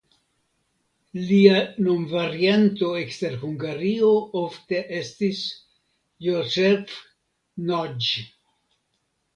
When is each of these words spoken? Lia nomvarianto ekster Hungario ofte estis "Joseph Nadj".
Lia 1.31 1.59
nomvarianto 1.87 2.89
ekster 3.01 3.37
Hungario 3.43 4.09
ofte 4.43 4.83
estis 5.03 5.43
"Joseph 6.31 6.99
Nadj". 7.71 8.15